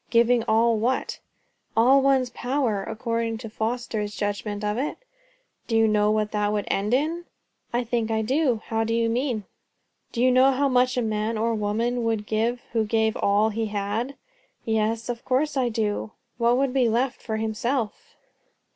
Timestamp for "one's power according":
2.01-3.37